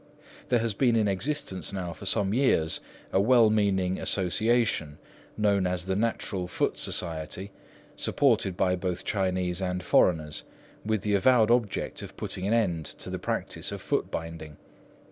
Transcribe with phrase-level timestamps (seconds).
[0.49, 2.79] There has been in existence now for some years
[3.13, 4.97] a well meaning association,
[5.37, 7.51] known as the Natural Foot Society,
[7.95, 10.41] supported by both Chinese and foreigners,
[10.83, 14.57] with the avowed object of putting an end to the practice of foot binding.